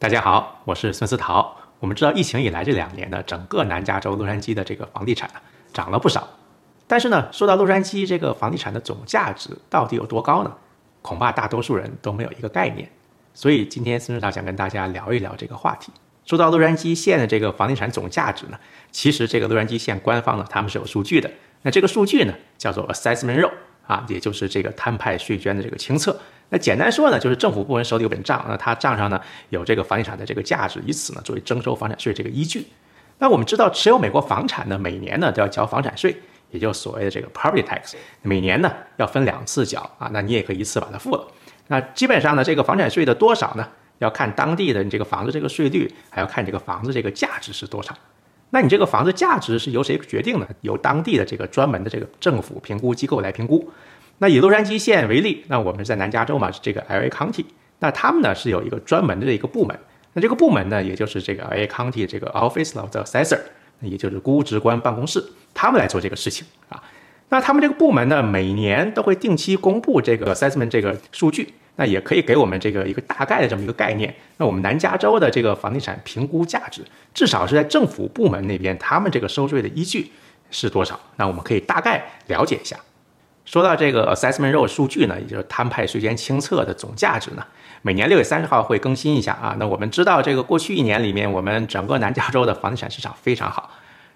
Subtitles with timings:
[0.00, 1.56] 大家好，我是孙思桃。
[1.78, 5.40] 我们知道疫情以来这两年呢，整个南加州洛杉矶的这个房地产啊
[5.72, 6.28] 涨了不少。
[6.86, 10.52] 但是呢，说到洛杉矶这个房地产的总价值到底有多高呢？
[11.00, 12.90] 恐怕大多数人都没有一个概念。
[13.32, 15.92] 所以今天孙思桃想跟大家聊一聊这个话题。
[16.26, 18.58] 说到洛杉矶县的这个房地产总价值呢，
[18.90, 21.30] 其实这个洛杉矶县官方呢他们是有数据的。
[21.62, 23.52] 那这个数据呢叫做 assessment roll
[23.86, 26.18] 啊，也就是这个摊派税捐的这个清册。
[26.50, 32.66] 那简单说呢，就是政府部门手里有本账，那他账上呢有这个房地产的这个价值，以此呢作为征收房产税这个依据。
[33.18, 36.14] 那我们知道，持有美国房产呢，每年呢都要交房产税，
[36.50, 40.10] 也就所谓的这个 property tax，每年呢要分两次缴啊。
[40.12, 41.26] 那你也可以一次把它付了。
[41.68, 43.66] 那基本上呢，这个房产税的多少呢，
[43.98, 47.96] 要看当地的你这个房子这个税率，还要看这个房子这个价值是多少。
[48.50, 50.48] 那你这个房子价值是由谁决定的？
[50.60, 53.68] 由当地的这个专门的这个政府评估机构来评估。
[54.18, 57.44] 那以洛杉矶县为例，那我们在南加州嘛，这个 L A County，
[57.80, 59.76] 那他们呢是有一个专门的一个部门，
[60.12, 63.40] 那这个部门呢，也就是这个 L A County 这个 Office of the Assessor，
[63.80, 65.22] 也就是估值官办公室，
[65.52, 66.82] 他们来做这个事情啊。
[67.30, 74.14] 那他们这个部门呢，每年都会定期公布这个 assessment 这个数据，那也可以给我们这个一个大概的这么一个概念。
[74.36, 80.12] 那我们南加州的这个房地产评估价值，至少是在政府部门那边，他们这个收税的依据
[80.50, 81.00] 是多少？
[81.16, 82.76] 那我们可以大概了解一下。
[83.44, 87.44] 说到这个 assessment roll 数据呢，也就是摊派税捐清册的总价值呢，
[87.82, 89.54] 每年六月三十号会更新一下啊。
[89.58, 93.70] 那我们知道，这个过去一年里面，我们整个南加州的房地产市场非常好。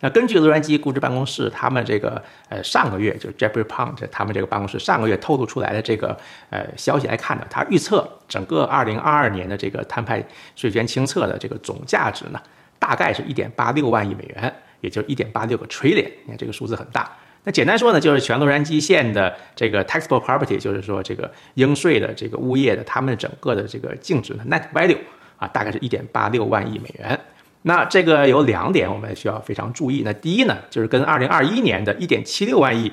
[0.00, 6.14] 那根据洛杉矶估值办公室他们这个呃上个月就是 Jeffrey Pound 他们这个办公室上个月透露出来的这个
[6.50, 10.22] 呃消息来看呢，他预测整个二零二二年的这个摊派
[10.54, 12.42] 税捐清册的这个总价值呢，
[12.78, 16.10] 大概是一点八六万亿美元，也就是一点八六个 trillion。
[16.24, 17.10] 你看这个数字很大。
[17.44, 24.98] 那简单说呢，就是全洛杉矶县的这个 taxable property，就是说这个应税的这个物业的，他们整个的这个净值呢 net value
[25.36, 27.20] 啊，大概是一点八六万亿美元。
[27.66, 30.02] 那这个有两点我们需要非常注意。
[30.04, 32.90] 那第一呢，就是跟二零二一年的一点七六万亿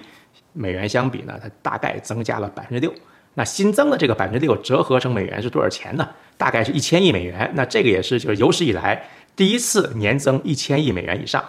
[0.53, 2.93] 美元相比呢，它大概增加了百分之六。
[3.33, 6.09] 那新增的这个百分之六折合成美元是多少钱呢？
[6.37, 7.49] 大概是一千亿美元。
[7.55, 9.01] 那这个也是就是有史以来
[9.35, 11.41] 第一次年增一千亿美元以上。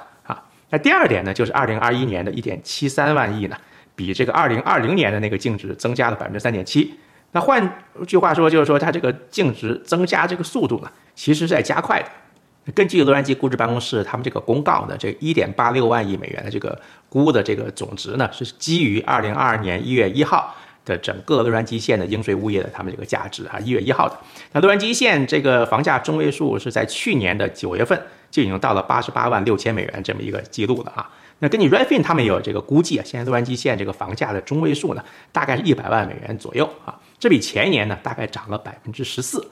[0.72, 3.56] 那第二点呢，就是二零二一年的一点七三万亿呢，
[3.94, 6.94] 比这个二零二零年的那个净值增加了百分之三点七。
[7.33, 12.72] 那换句话说，就是说它这个净值增加这个速度呢，其实是在加快的。
[12.72, 24.16] 根据洛杉矶估值办公室他们这个公告呢，这一点八六万亿美元的这个估的这个总值呢，是基于二零二二年一月一号的整个洛杉矶县的应税物业的他们这个价值啊，一月一号的。
[24.53, 28.00] 那洛杉矶县这个房价中位数是在去年的九月份。
[28.32, 31.06] 就已经到了八十八万六千美元这么一个记录了啊。
[31.41, 36.98] 那根据 Redfin 他们有这个估计啊，现在洛杉矶县这个房价的中位数呢，大概是一百万美元左右啊。
[37.19, 39.47] 这比前一年呢，大概涨了百分之十四。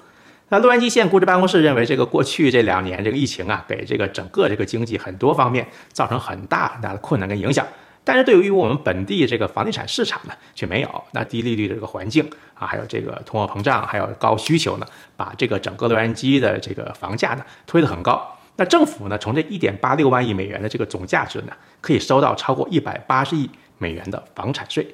[0.48, 7.66] 那洛杉矶县估值办公室认为，这个过去这两年这个疫情啊，给这个整个这个经济很多方面造成很大很大的困难跟影响。
[8.10, 11.04] 但是对于我们本地这个房地产市场呢，却没有。
[11.12, 18.36] 那低利率的这个环境啊，还有这个通货膨胀，还有高需求呢，把这个整个洛杉矶的这个房价呢推得很高。
[18.56, 23.48] 那政府呢，从这一点八六万亿美元的这个总价值呢，可以收到超过一百八十亿
[23.78, 24.84] 美元的房产税。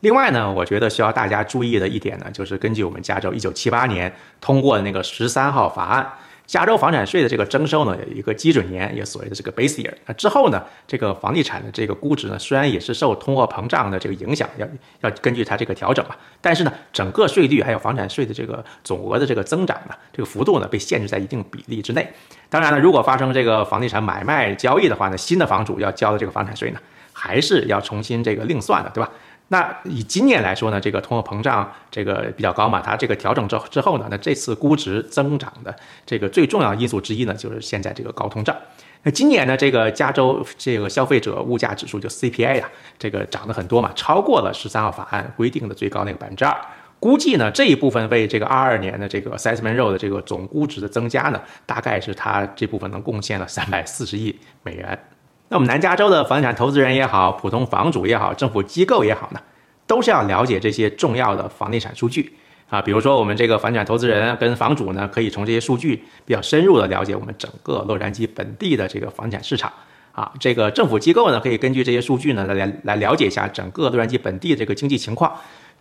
[0.00, 4.10] 另外呢，我觉得需要大家注意的一点呢，就是根据我们加州一九七八年
[4.40, 6.10] 通过的那个十三号法案。
[6.52, 9.90] 加州房产税的这个征收呢，有一个基准年，也所谓的这个 base year。
[10.04, 14.68] 那之后呢，这个房地产的这个估值呢，虽然也是受通货膨胀的这个影响，要
[15.00, 22.06] 要根据它这个调整嘛，但是呢，整个税率还有房产税的这个总额的这个增长呢，这个幅度呢，被限制在一定比例之内。
[22.50, 26.78] 当然了，如果发生这个房地产买卖交易的话呢，新的房主要交的这个房产税呢，
[27.14, 29.10] 还是要重新这个另算的，对吧？
[29.52, 35.76] 那以今年来说呢，这个通货膨胀这个比较高嘛，它这个调整之之后呢，那这次估值增长的
[36.06, 38.56] 这个最重要因素之一呢，就是现在这个高通胀。
[39.02, 46.56] 那今年呢，这个加州这个消费者物价指数就 CPI 啊，这个涨得很多嘛，超过了十三号法案规定的最高那个百分之二。
[46.98, 54.98] 估计呢，这一部分为这个二二年的这个 assessment roll 的这个总估值的增加呢，大概是它这部分能贡献了三百四十亿美元。
[55.48, 59.40] 那我们南加州的房地产投资人也好，普通房主也好，政府机构也好呢，
[59.86, 62.32] 都是要了解这些重要的房地产数据
[62.70, 62.80] 啊。
[62.80, 69.70] 比如说，我们这个房地产投资人跟房主呢，可以从这些数据比较深入的了解我们整个洛杉矶本地的这个房地产市场
[70.12, 70.32] 啊。
[70.40, 75.30] 这个政府机构呢，可以根据这些数据呢，来来了解一下整个洛杉矶本地这个经济情况。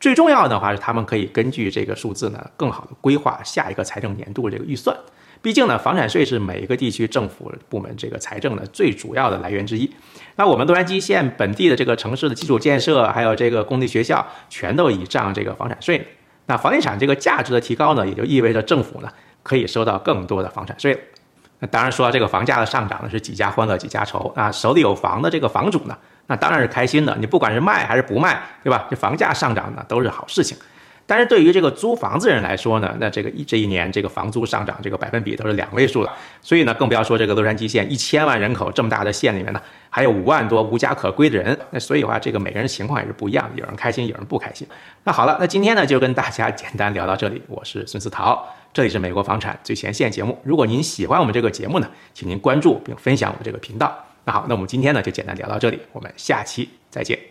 [0.01, 4.93] 最重要的话是，他们可以根据这个数字呢，更好的规划下一个财政年度的这个预算。
[5.41, 9.91] 毕竟呢，房产税是每一个地区政府部门这个财政的最主要的来源之一。
[10.35, 16.05] 那我们洛杉矶县本地的这个城市的基础建设，还有这个公立学校，全都倚仗这个房产税。
[16.45, 19.09] 那房地产这个价值的提高呢，也就意味着政府呢
[19.41, 20.99] 可以收到更多的房产税了。
[21.59, 25.97] 那当然说这个房价的上涨呢是几家欢乐几家愁啊，手里有房的这个房主呢，
[26.27, 27.15] 那当然是开心的。
[27.19, 28.85] 你不管是卖还是不卖，对吧？
[28.89, 30.57] 这房价上涨呢都是好事情。
[31.05, 41.57] 但是对于这个租房子人来说呢，那这个一这一年这个房租上涨这个百分比都是两位数了，所以呢更不要说这个洛杉矶县一千万人口这么大的县里面呢，还有五万多无家可归的人。
[41.71, 44.65] 那所以的话，这个每个人情况也是不一样，有人开心，有人不开心。
[45.03, 47.41] 那好了，那今天呢就跟大家简单聊到这里。
[47.47, 50.37] 我是孙思桃，这里是美国房产最前线节目。
[50.43, 53.93] 如果您喜欢我们这个节目呢，请您关注并分享我们这个频道。
[54.23, 57.30] 那好，那我们今天呢就简单聊到这里，我们下期再见。